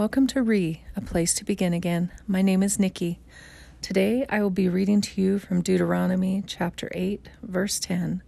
Welcome 0.00 0.28
to 0.28 0.42
Re, 0.42 0.82
a 0.96 1.02
place 1.02 1.34
to 1.34 1.44
begin 1.44 1.74
again. 1.74 2.10
My 2.26 2.40
name 2.40 2.62
is 2.62 2.78
Nikki. 2.78 3.20
Today 3.82 4.24
I 4.30 4.40
will 4.40 4.48
be 4.48 4.66
reading 4.66 5.02
to 5.02 5.20
you 5.20 5.38
from 5.38 5.60
Deuteronomy 5.60 6.42
chapter 6.46 6.88
8, 6.94 7.28
verse 7.42 7.78
10. 7.78 8.22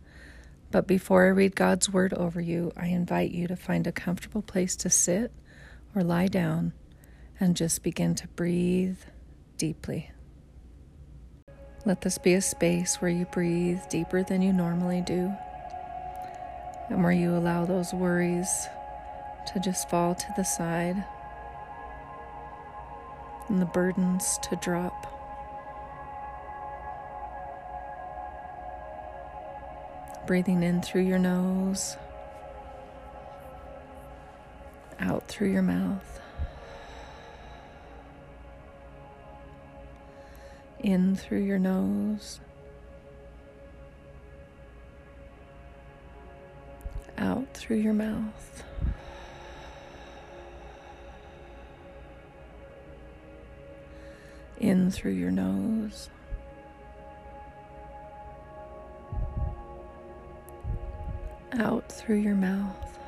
But 0.70 0.86
before 0.86 1.24
I 1.24 1.30
read 1.30 1.56
God's 1.56 1.88
word 1.88 2.12
over 2.12 2.42
you, 2.42 2.72
I 2.76 2.88
invite 2.88 3.30
you 3.30 3.46
to 3.46 3.56
find 3.56 3.86
a 3.86 3.90
comfortable 3.90 4.42
place 4.42 4.76
to 4.76 4.90
sit 4.90 5.32
or 5.94 6.04
lie 6.04 6.26
down 6.26 6.74
and 7.40 7.56
just 7.56 7.82
begin 7.82 8.14
to 8.16 8.28
breathe 8.28 8.98
deeply. 9.56 10.10
Let 11.86 12.02
this 12.02 12.18
be 12.18 12.34
a 12.34 12.42
space 12.42 12.96
where 12.96 13.10
you 13.10 13.24
breathe 13.24 13.80
deeper 13.88 14.22
than 14.22 14.42
you 14.42 14.52
normally 14.52 15.00
do 15.00 15.32
and 16.90 17.02
where 17.02 17.12
you 17.12 17.34
allow 17.34 17.64
those 17.64 17.94
worries 17.94 18.68
to 19.54 19.58
just 19.58 19.88
fall 19.88 20.14
to 20.14 20.26
the 20.36 20.44
side 20.44 21.02
and 23.52 23.60
the 23.60 23.66
burdens 23.66 24.38
to 24.38 24.56
drop. 24.56 25.06
Breathing 30.26 30.62
in 30.62 30.80
through 30.80 31.02
your 31.02 31.18
nose, 31.18 31.98
out 34.98 35.28
through 35.28 35.50
your 35.52 35.60
mouth, 35.60 36.20
in 40.80 41.14
through 41.14 41.42
your 41.42 41.58
nose, 41.58 42.40
out 47.18 47.52
through 47.52 47.76
your 47.76 47.92
mouth. 47.92 48.64
In 54.72 54.90
through 54.90 55.12
your 55.12 55.30
nose. 55.30 56.08
Out 61.58 61.92
through 61.92 62.16
your 62.16 62.34
mouth. 62.34 62.98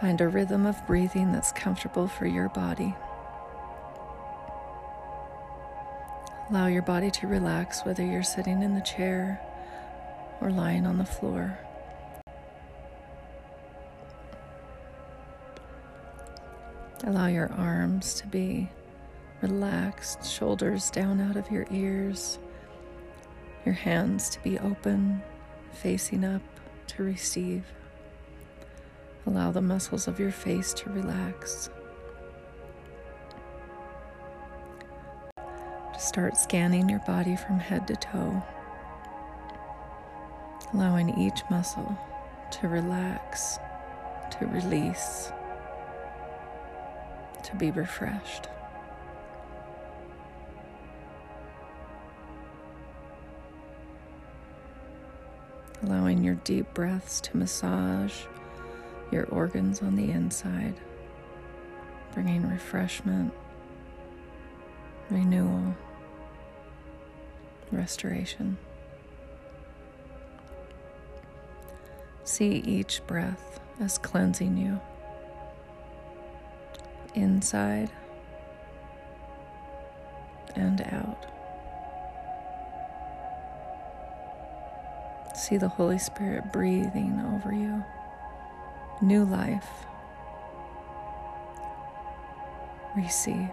Find 0.00 0.20
a 0.22 0.28
rhythm 0.28 0.64
of 0.64 0.86
breathing 0.86 1.32
that's 1.32 1.52
comfortable 1.52 2.08
for 2.08 2.26
your 2.26 2.48
body. 2.48 2.94
Allow 6.48 6.68
your 6.68 6.82
body 6.82 7.10
to 7.10 7.26
relax 7.26 7.84
whether 7.84 8.04
you're 8.04 8.22
sitting 8.22 8.62
in 8.62 8.74
the 8.74 8.80
chair 8.80 9.40
or 10.40 10.50
lying 10.50 10.86
on 10.86 10.96
the 10.96 11.04
floor. 11.04 11.58
Allow 17.06 17.26
your 17.26 17.52
arms 17.52 18.14
to 18.14 18.26
be 18.26 18.70
relaxed, 19.42 20.24
shoulders 20.24 20.90
down 20.90 21.20
out 21.20 21.36
of 21.36 21.50
your 21.50 21.66
ears, 21.70 22.38
your 23.66 23.74
hands 23.74 24.30
to 24.30 24.42
be 24.42 24.58
open, 24.58 25.20
facing 25.70 26.24
up 26.24 26.40
to 26.86 27.02
receive. 27.02 27.66
Allow 29.26 29.50
the 29.50 29.60
muscles 29.60 30.08
of 30.08 30.18
your 30.18 30.30
face 30.30 30.72
to 30.72 30.88
relax. 30.88 31.68
To 35.36 36.00
start 36.00 36.38
scanning 36.38 36.88
your 36.88 37.00
body 37.00 37.36
from 37.36 37.58
head 37.58 37.86
to 37.88 37.96
toe, 37.96 38.42
allowing 40.72 41.18
each 41.18 41.42
muscle 41.50 41.98
to 42.52 42.68
relax, 42.68 43.58
to 44.38 44.46
release 44.46 45.30
to 47.54 47.58
be 47.58 47.70
refreshed. 47.70 48.48
Allowing 55.82 56.24
your 56.24 56.36
deep 56.36 56.72
breaths 56.74 57.20
to 57.20 57.36
massage 57.36 58.22
your 59.10 59.26
organs 59.26 59.82
on 59.82 59.96
the 59.96 60.10
inside, 60.10 60.74
bringing 62.14 62.48
refreshment, 62.48 63.32
renewal, 65.10 65.74
restoration. 67.70 68.56
See 72.24 72.62
each 72.66 73.06
breath 73.06 73.60
as 73.78 73.98
cleansing 73.98 74.56
you 74.56 74.80
inside 77.14 77.90
and 80.56 80.80
out. 80.82 81.26
See 85.36 85.56
the 85.56 85.68
Holy 85.68 85.98
Spirit 85.98 86.52
breathing 86.52 87.20
over 87.34 87.52
you. 87.52 87.84
New 89.02 89.24
life. 89.24 89.68
Receive. 92.96 93.50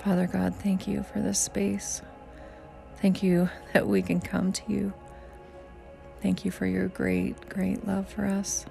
Father 0.00 0.26
God, 0.26 0.54
thank 0.56 0.86
you 0.86 1.02
for 1.02 1.20
this 1.20 1.38
space. 1.38 2.02
Thank 3.00 3.22
you 3.22 3.48
that 3.72 3.86
we 3.86 4.02
can 4.02 4.20
come 4.20 4.52
to 4.52 4.62
you 4.68 4.92
Thank 6.24 6.46
you 6.46 6.50
for 6.50 6.64
your 6.64 6.88
great, 6.88 7.50
great 7.50 7.86
love 7.86 8.08
for 8.08 8.24
us. 8.24 8.64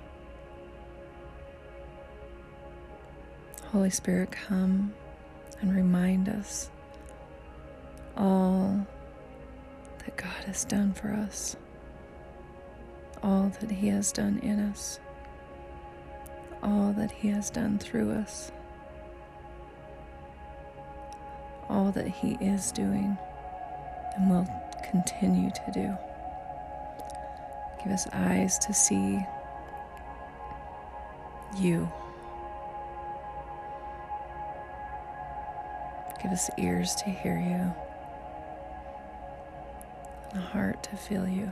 Holy 3.65 3.91
Spirit, 3.91 4.31
come 4.31 4.91
and 5.61 5.75
remind 5.75 6.29
us 6.29 6.71
all 8.17 8.87
that 9.99 10.17
God 10.17 10.43
has 10.47 10.65
done 10.65 10.93
for 10.93 11.09
us, 11.09 11.55
all 13.21 13.51
that 13.61 13.69
He 13.69 13.87
has 13.89 14.11
done 14.11 14.39
in 14.39 14.59
us, 14.59 14.99
all 16.63 16.91
that 16.93 17.11
He 17.11 17.27
has 17.27 17.51
done 17.51 17.77
through 17.77 18.13
us, 18.13 18.51
all 21.69 21.91
that 21.91 22.07
He 22.07 22.33
is 22.41 22.71
doing 22.71 23.15
and 24.17 24.31
will 24.31 24.47
continue 24.89 25.51
to 25.51 25.71
do. 25.71 26.12
Give 27.83 27.91
us 27.91 28.07
eyes 28.13 28.57
to 28.59 28.73
see 28.73 29.19
you. 31.57 31.91
Give 36.21 36.31
us 36.31 36.49
ears 36.57 36.95
to 36.95 37.09
hear 37.09 37.37
you, 37.37 37.73
and 40.31 40.39
a 40.39 40.45
heart 40.45 40.83
to 40.83 40.95
feel 40.95 41.27
you. 41.27 41.51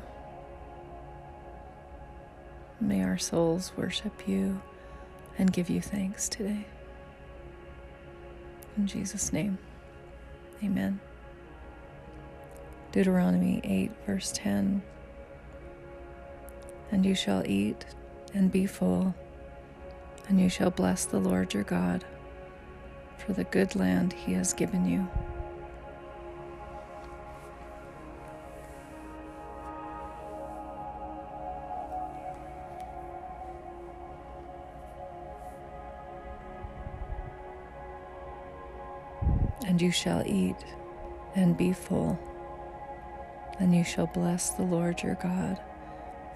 May 2.79 3.03
our 3.03 3.17
souls 3.17 3.73
worship 3.75 4.27
you 4.27 4.61
and 5.37 5.51
give 5.51 5.69
you 5.69 5.81
thanks 5.81 6.29
today. 6.29 6.65
In 8.77 8.87
Jesus' 8.87 9.33
name, 9.33 9.57
amen. 10.63 11.01
Deuteronomy 12.93 13.59
8, 13.65 13.91
verse 14.07 14.31
10 14.33 14.81
and 16.91 17.05
you 17.05 17.15
shall 17.15 17.43
eat 17.47 17.85
and 18.33 18.51
be 18.51 18.65
full, 18.65 19.15
and 20.27 20.39
you 20.39 20.49
shall 20.49 20.69
bless 20.69 21.05
the 21.05 21.19
Lord 21.19 21.53
your 21.53 21.63
God 21.63 22.03
for 23.17 23.33
the 23.33 23.43
good 23.45 23.75
land 23.75 24.13
he 24.13 24.33
has 24.33 24.53
given 24.53 24.85
you. 24.85 25.07
And 39.65 39.81
you 39.81 39.91
shall 39.91 40.23
eat 40.25 40.57
and 41.35 41.55
be 41.55 41.71
full, 41.71 42.19
and 43.59 43.73
you 43.73 43.85
shall 43.85 44.07
bless 44.07 44.49
the 44.49 44.63
Lord 44.63 45.01
your 45.01 45.15
God 45.15 45.59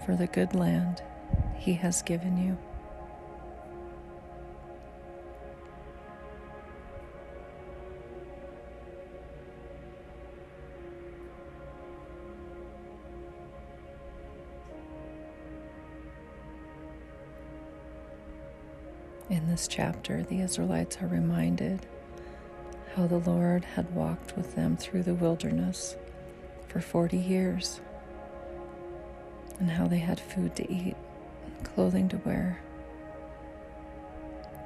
for 0.06 0.16
the 0.16 0.28
good 0.28 0.54
land 0.54 1.02
He 1.57 1.74
has 1.74 2.04
given 2.04 2.38
you. 2.38 2.57
In 19.28 19.50
this 19.50 19.68
chapter, 19.68 20.22
the 20.22 20.42
Israelites 20.42 20.98
are 21.02 21.07
reminded 21.07 21.88
how 22.96 23.07
the 23.07 23.18
Lord 23.18 23.66
had 23.66 23.94
walked 23.96 24.38
with 24.38 24.56
them 24.56 24.78
through 24.78 25.02
the 25.02 25.16
wilderness 25.16 25.96
for 26.68 26.80
forty 26.80 27.18
years, 27.18 27.81
and 29.60 29.69
how 29.69 29.88
they 29.88 30.00
had 30.00 30.19
food 30.19 30.56
to 30.56 30.72
eat, 30.72 30.96
clothing 31.63 32.10
to 32.10 32.18
wear, 32.18 32.60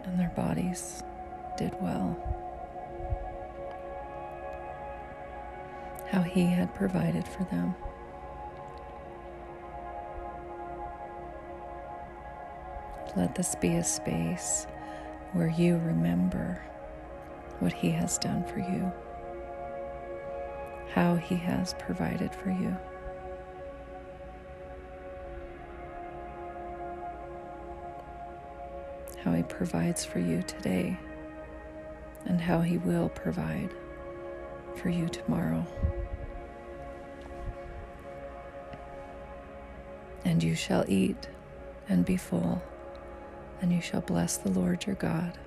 and 0.04 0.20
their 0.20 0.32
bodies 0.36 1.04
did 1.58 1.74
well. 1.82 2.18
How 6.10 6.22
He 6.22 6.46
had 6.46 6.74
provided 6.74 7.28
for 7.28 7.44
them. 7.46 7.76
Let 13.16 13.36
this 13.36 13.56
be 13.56 13.76
a 13.76 13.84
space 13.84 14.66
where 15.34 15.50
you 15.50 15.78
remember 15.78 16.62
what 17.60 17.74
He 17.74 17.92
has 17.92 18.18
done 18.18 18.44
for 18.46 18.60
you, 18.60 18.92
how 20.94 21.16
He 21.16 21.36
has 21.36 21.76
provided 21.76 22.34
for 22.34 22.50
you. 22.50 22.76
How 29.30 29.36
He 29.36 29.44
provides 29.44 30.04
for 30.04 30.18
you 30.18 30.42
today, 30.42 30.98
and 32.26 32.42
how 32.42 32.62
He 32.62 32.80
will 32.80 33.10
provide 33.10 33.70
for 34.76 34.90
you 34.90 35.08
tomorrow. 35.08 35.68
And 40.26 40.42
you 40.42 40.56
shall 40.56 40.84
eat 40.88 41.30
and 41.88 42.04
be 42.04 42.18
full, 42.18 42.60
and 43.62 43.72
you 43.72 43.82
shall 43.82 44.02
bless 44.02 44.38
the 44.38 44.50
Lord 44.50 44.88
your 44.88 44.96
God 44.96 45.38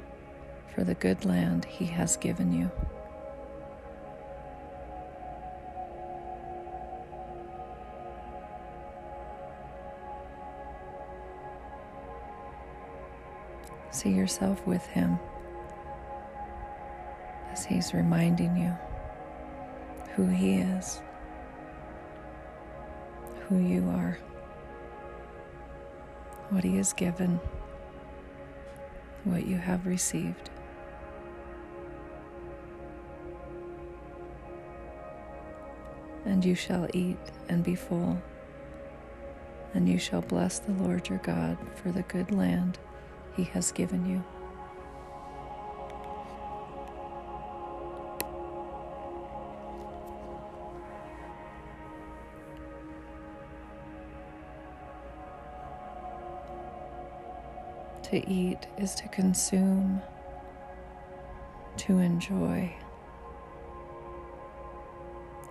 for 0.73 0.85
the 0.85 0.95
good 0.95 1.25
land 1.25 1.65
he 1.65 1.87
has 1.87 2.17
given 2.17 2.53
you. 2.53 2.71
See 14.03 14.11
yourself 14.11 14.67
with 14.67 14.85
him 14.87 15.17
as 17.53 17.65
he's 17.65 17.95
reminding 17.95 18.57
you 18.57 18.77
who 20.17 20.27
he 20.27 20.55
is, 20.55 21.01
who 23.47 23.59
you 23.59 23.89
are, 23.91 24.19
what 26.51 26.65
he 26.65 26.79
has 26.79 26.93
given, 26.93 27.39
what 29.23 29.47
you 29.47 29.57
have 29.57 29.87
received. 29.87 30.51
and 36.25 36.45
you 36.45 36.57
shall 36.57 36.89
eat 36.93 37.19
and 37.49 37.63
be 37.63 37.77
full. 37.77 38.21
And 39.75 39.89
you 39.89 39.99
shall 39.99 40.23
bless 40.23 40.59
the 40.59 40.73
Lord 40.73 41.09
your 41.09 41.19
God 41.19 41.57
for 41.77 41.93
the 41.93 42.03
good 42.03 42.33
land 42.33 42.79
he 43.37 43.45
has 43.45 43.73
given 43.73 44.05
you. 44.07 44.23
To 58.11 58.31
eat 58.31 58.67
is 58.77 58.95
to 58.97 59.09
consume, 59.09 60.03
to 61.79 61.99
enjoy. 61.99 62.75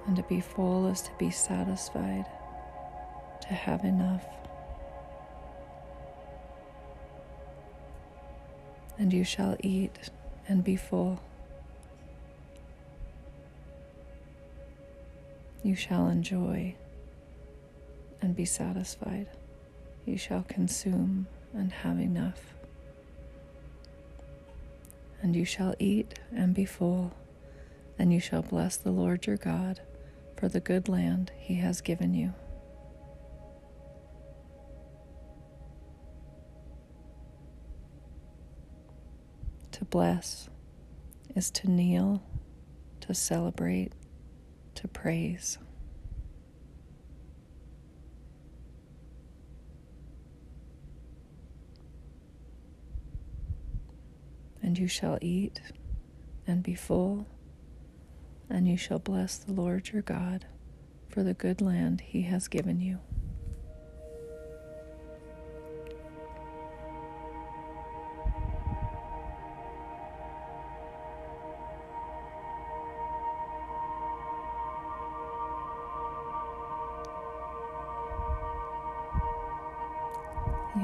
And 0.05 0.15
to 0.15 0.23
be 0.23 0.41
full 0.41 0.87
is 0.87 1.01
to 1.01 1.11
be 1.17 1.31
satisfied, 1.31 2.25
to 3.41 3.47
have 3.47 3.83
enough. 3.83 4.25
And 8.97 9.11
you 9.11 9.23
shall 9.23 9.57
eat 9.61 10.11
and 10.47 10.63
be 10.63 10.75
full. 10.75 11.21
You 15.63 15.75
shall 15.75 16.07
enjoy 16.07 16.75
and 18.21 18.35
be 18.35 18.45
satisfied. 18.45 19.27
You 20.05 20.17
shall 20.17 20.43
consume 20.47 21.27
and 21.53 21.71
have 21.71 21.99
enough. 21.99 22.53
And 25.21 25.35
you 25.35 25.45
shall 25.45 25.75
eat 25.77 26.19
and 26.35 26.53
be 26.53 26.65
full, 26.65 27.13
and 27.99 28.11
you 28.11 28.19
shall 28.19 28.41
bless 28.41 28.75
the 28.77 28.91
Lord 28.91 29.27
your 29.27 29.37
God 29.37 29.81
for 30.35 30.47
the 30.47 30.59
good 30.59 30.89
land 30.89 31.31
he 31.37 31.55
has 31.55 31.81
given 31.81 32.15
you. 32.15 32.33
To 39.81 39.85
bless 39.85 40.47
is 41.35 41.49
to 41.49 41.67
kneel, 41.67 42.21
to 42.99 43.15
celebrate, 43.15 43.93
to 44.75 44.87
praise. 44.87 45.57
And 54.61 54.77
you 54.77 54.87
shall 54.87 55.17
eat 55.19 55.59
and 56.45 56.61
be 56.61 56.75
full 56.75 57.25
and 58.51 58.67
you 58.67 58.77
shall 58.77 58.99
bless 58.99 59.37
the 59.37 59.51
Lord 59.51 59.89
your 59.89 60.03
God 60.03 60.45
for 61.09 61.23
the 61.23 61.33
good 61.33 61.59
land 61.59 62.01
he 62.01 62.21
has 62.21 62.47
given 62.47 62.79
you. 62.79 62.99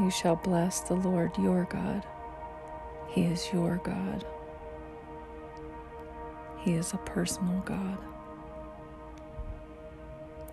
You 0.08 0.12
shall 0.12 0.38
bless 0.38 0.80
the 0.80 0.94
Lord 0.94 1.38
your 1.38 1.68
God. 1.70 2.02
He 3.10 3.24
is 3.24 3.52
your 3.52 3.82
God. 3.84 4.24
He 6.60 6.76
is 6.76 6.94
a 6.94 6.98
personal 7.00 7.60
God. 7.66 7.98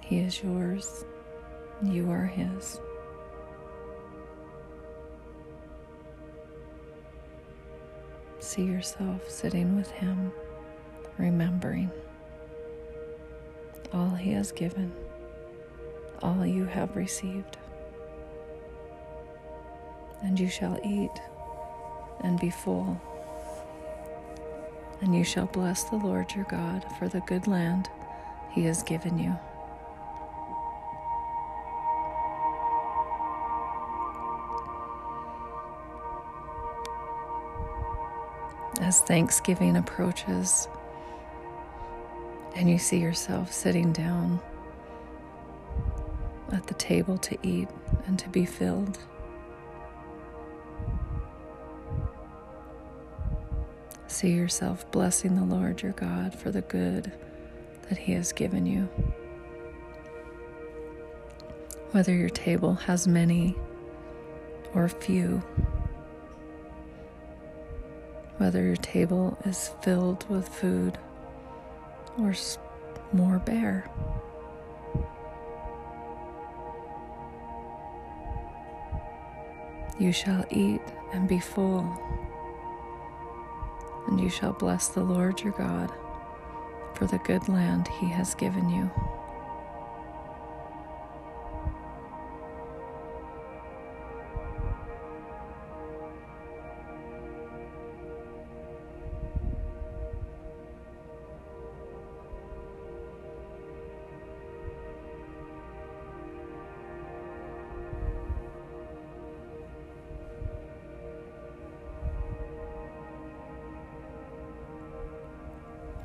He 0.00 0.18
is 0.18 0.42
yours, 0.42 1.04
you 1.84 2.10
are 2.10 2.24
His. 2.24 2.80
See 8.40 8.64
yourself 8.64 9.30
sitting 9.30 9.76
with 9.76 9.92
Him, 9.92 10.32
remembering 11.16 11.92
all 13.92 14.10
He 14.10 14.32
has 14.32 14.50
given, 14.50 14.92
all 16.22 16.44
you 16.44 16.64
have 16.64 16.96
received. 16.96 17.56
And 20.24 20.40
you 20.40 20.48
shall 20.48 20.80
eat 20.82 21.22
and 22.22 22.40
be 22.40 22.50
full 22.50 23.00
and 25.04 25.14
you 25.14 25.22
shall 25.22 25.44
bless 25.46 25.84
the 25.84 25.96
Lord 25.96 26.34
your 26.34 26.46
God 26.46 26.84
for 26.98 27.08
the 27.08 27.20
good 27.20 27.46
land 27.46 27.90
he 28.50 28.64
has 28.64 28.82
given 28.82 29.18
you. 29.18 29.36
As 38.80 39.00
Thanksgiving 39.02 39.76
approaches, 39.76 40.68
and 42.56 42.70
you 42.70 42.78
see 42.78 42.98
yourself 42.98 43.52
sitting 43.52 43.92
down 43.92 44.40
at 46.50 46.66
the 46.66 46.74
table 46.74 47.18
to 47.18 47.36
eat 47.42 47.68
and 48.06 48.18
to 48.18 48.28
be 48.30 48.46
filled. 48.46 48.98
See 54.14 54.30
yourself 54.30 54.88
blessing 54.92 55.34
the 55.34 55.42
Lord 55.42 55.82
your 55.82 55.90
God 55.90 56.36
for 56.36 56.52
the 56.52 56.60
good 56.60 57.10
that 57.88 57.98
He 57.98 58.12
has 58.12 58.30
given 58.32 58.64
you. 58.64 58.82
Whether 61.90 62.14
your 62.14 62.28
table 62.28 62.74
has 62.74 63.08
many 63.08 63.56
or 64.72 64.88
few, 64.88 65.42
whether 68.38 68.62
your 68.62 68.76
table 68.76 69.36
is 69.44 69.72
filled 69.82 70.30
with 70.30 70.48
food 70.48 70.96
or 72.16 72.34
more 73.12 73.40
bare. 73.40 73.90
You 79.98 80.12
shall 80.12 80.44
eat 80.50 80.82
and 81.12 81.28
be 81.28 81.40
full 81.40 82.00
and 84.06 84.20
you 84.20 84.28
shall 84.30 84.52
bless 84.52 84.88
the 84.88 85.04
Lord 85.04 85.40
your 85.42 85.52
God 85.52 85.92
for 86.94 87.06
the 87.06 87.18
good 87.18 87.48
land 87.48 87.88
he 87.88 88.06
has 88.08 88.34
given 88.34 88.68
you. 88.68 88.90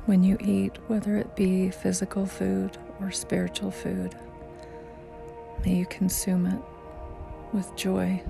When 0.06 0.24
you 0.24 0.38
eat, 0.40 0.78
whether 0.88 1.16
it 1.16 1.36
be 1.36 1.70
physical 1.70 2.26
food 2.26 2.76
or 3.00 3.10
spiritual 3.10 3.70
food, 3.70 4.14
may 5.64 5.76
you 5.76 5.86
consume 5.86 6.46
it 6.46 6.60
with 7.52 7.74
joy 7.76 8.22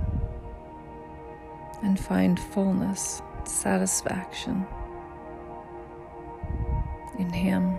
and 1.83 1.99
find 1.99 2.39
fullness, 2.39 3.23
satisfaction 3.45 4.67
in 7.19 7.31
Him. 7.31 7.79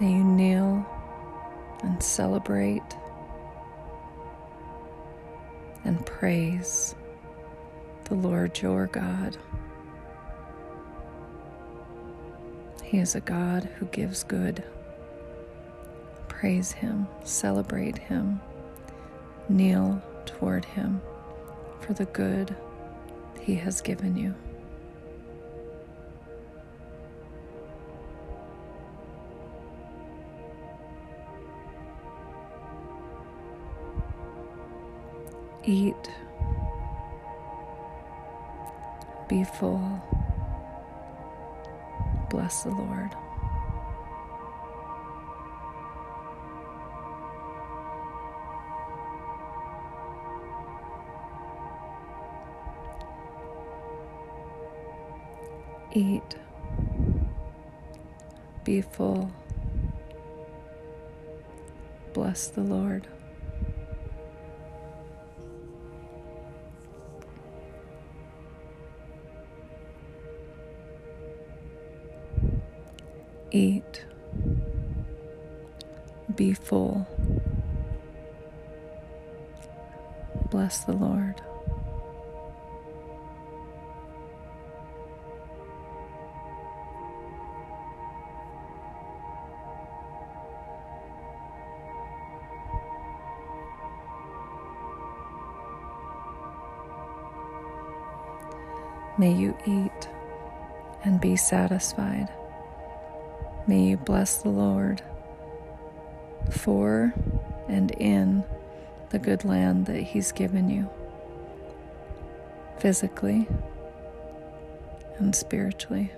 May 0.00 0.12
you 0.12 0.24
kneel 0.24 0.86
and 1.82 2.02
celebrate 2.02 2.82
and 5.88 6.04
praise 6.04 6.94
the 8.04 8.14
Lord 8.14 8.60
your 8.60 8.88
God. 8.88 9.38
He 12.84 12.98
is 12.98 13.14
a 13.14 13.20
God 13.20 13.64
who 13.78 13.86
gives 13.86 14.22
good. 14.22 14.62
Praise 16.28 16.72
Him, 16.72 17.08
celebrate 17.24 17.96
Him, 17.96 18.38
kneel 19.48 20.02
toward 20.26 20.66
Him 20.66 21.00
for 21.80 21.94
the 21.94 22.04
good 22.04 22.54
He 23.40 23.54
has 23.54 23.80
given 23.80 24.14
you. 24.14 24.34
Eat. 35.68 36.10
Be 39.28 39.44
full. 39.44 40.00
Bless 42.30 42.62
the 42.62 42.70
Lord. 42.70 43.14
Eat. 55.92 56.36
Be 58.64 58.80
full. 58.80 59.30
Bless 62.14 62.46
the 62.46 62.62
Lord. 62.62 63.06
Eat. 73.50 74.04
Be 76.34 76.52
full. 76.52 77.06
Bless 80.50 80.84
the 80.84 80.92
Lord. 80.92 81.40
May 99.18 99.32
you 99.32 99.56
eat 99.66 100.08
and 101.02 101.20
be 101.20 101.34
satisfied. 101.34 102.28
May 103.68 103.82
you 103.82 103.98
bless 103.98 104.38
the 104.38 104.48
Lord 104.48 105.02
for 106.50 107.12
and 107.68 107.90
in 107.90 108.42
the 109.10 109.18
good 109.18 109.44
land 109.44 109.84
that 109.86 110.00
He's 110.00 110.32
given 110.32 110.70
you, 110.70 110.88
physically 112.78 113.46
and 115.18 115.36
spiritually. 115.36 116.10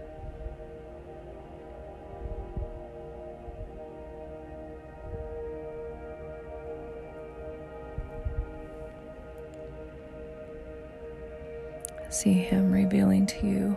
See 12.10 12.34
Him 12.34 12.70
revealing 12.70 13.26
to 13.26 13.44
you 13.44 13.76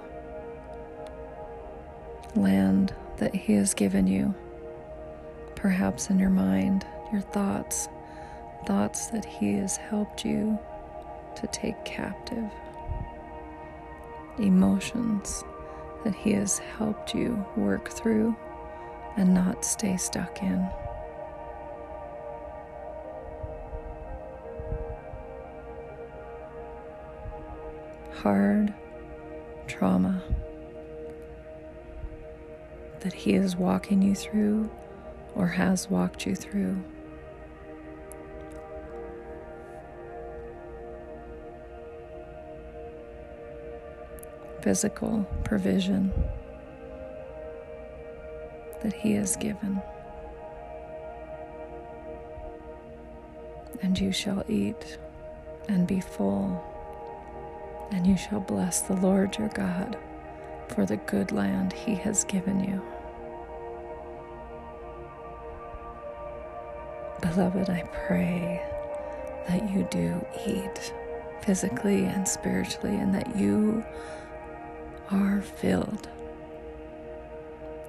that 3.34 3.42
He 3.42 3.54
has 3.54 3.74
given 3.74 4.06
you, 4.06 4.34
perhaps 5.56 6.10
in 6.10 6.20
your 6.20 6.30
mind, 6.30 6.86
your 7.12 7.22
thoughts, 7.22 7.90
thoughts 8.66 9.08
that 9.08 9.26
He 9.26 9.54
has 9.56 9.76
helped 9.76 10.24
you 10.24 10.58
to 11.36 11.48
take 11.48 11.84
captive, 11.84 12.50
emotions 14.38 15.44
that 16.04 16.14
He 16.14 16.32
has 16.34 16.60
helped 16.60 17.16
you 17.16 17.44
work 17.58 17.90
through 17.90 18.36
and 19.18 19.34
not 19.34 19.66
stay 19.66 19.98
stuck 19.98 20.44
in. 20.44 20.70
Hard 28.14 28.74
trauma 29.68 30.22
that 33.04 33.14
He 33.14 33.34
is 33.34 33.58
walking 33.58 34.02
you 34.02 34.16
through 34.16 34.72
or 35.36 35.46
has 35.46 35.90
walked 35.90 36.26
you 36.26 36.36
through. 36.36 36.82
Physical 44.62 45.28
provision 45.44 46.14
that 48.82 48.94
He 48.94 49.12
has 49.14 49.36
given. 49.36 49.82
And 53.82 54.00
you 54.00 54.14
shall 54.14 54.46
eat 54.48 54.98
and 55.68 55.86
be 55.86 56.00
full, 56.00 56.64
and 57.92 58.08
you 58.08 58.16
shall 58.16 58.40
bless 58.40 58.82
the 58.82 58.96
Lord 58.96 59.38
your 59.38 59.50
God 59.50 59.98
for 60.70 60.86
the 60.86 60.98
good 60.98 61.34
land 61.34 61.74
He 61.74 61.96
has 61.96 62.24
given 62.24 62.64
you. 62.64 62.93
Beloved, 67.34 67.68
I 67.68 67.82
pray 68.06 68.62
that 69.48 69.72
you 69.72 69.88
do 69.90 70.24
eat 70.46 70.94
physically 71.42 72.06
and 72.06 72.28
spiritually 72.28 72.96
and 72.96 73.16
that 73.16 73.36
you 73.36 73.84
are 75.10 75.42
filled 75.42 76.08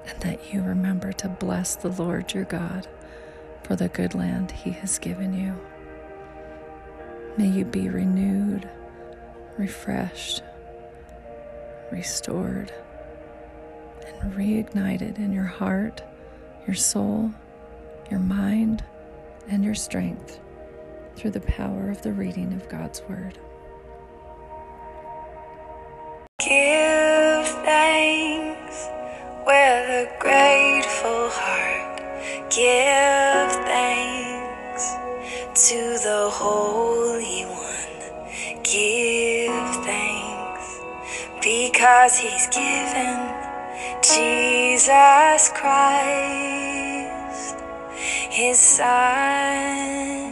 and 0.07 0.19
that 0.21 0.51
you 0.51 0.63
remember 0.63 1.13
to 1.13 1.29
bless 1.29 1.77
the 1.77 1.91
Lord 1.91 2.33
your 2.33 2.45
God 2.45 2.89
for 3.65 3.77
the 3.77 3.89
good 3.89 4.15
land 4.15 4.51
he 4.51 4.71
has 4.71 4.99
given 4.99 5.35
you. 5.35 5.55
May 7.37 7.49
you 7.49 7.67
be 7.67 7.91
renewed, 7.91 8.67
refreshed, 9.59 10.43
restored, 11.93 12.73
and 14.07 14.33
reignited 14.33 15.19
in 15.19 15.35
your 15.35 15.45
heart, 15.45 16.03
your 16.67 16.77
soul, 16.77 17.31
your 18.11 18.21
mind, 18.21 18.83
and 19.49 19.65
your 19.65 19.75
strength 19.75 20.41
through 21.17 21.31
the 21.31 21.41
power 21.41 21.91
of 21.91 22.03
the 22.03 22.13
reading 22.13 22.53
of 22.53 22.69
God's 22.69 23.03
Word. 23.09 23.39
Give 26.41 27.47
thanks 27.65 28.89
with 29.47 29.89
a 29.89 30.17
grateful 30.21 31.29
heart. 31.31 32.01
Give 32.51 33.53
thanks 33.65 34.95
to 35.69 35.99
the 36.03 36.29
Holy 36.33 37.45
One. 37.45 38.63
Give 38.63 39.85
thanks 39.85 40.81
because 41.41 42.17
He's 42.19 42.47
given 42.49 43.45
Jesus 44.03 45.51
Christ 45.55 46.74
his 48.35 48.59
side. 48.59 50.24